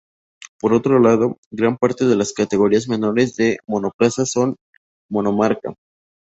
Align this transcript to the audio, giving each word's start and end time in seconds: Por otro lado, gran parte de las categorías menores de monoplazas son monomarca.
Por 0.59 0.73
otro 0.73 0.97
lado, 0.97 1.37
gran 1.51 1.77
parte 1.77 2.05
de 2.05 2.15
las 2.15 2.33
categorías 2.33 2.87
menores 2.89 3.35
de 3.35 3.59
monoplazas 3.67 4.31
son 4.31 4.55
monomarca. 5.11 5.75